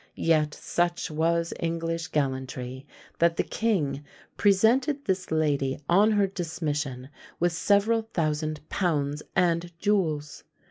[0.15, 2.87] Yet such was English gallantry,
[3.19, 4.03] that the king
[4.35, 10.43] presented this lady on her dismission with several thousand pounds and jewels.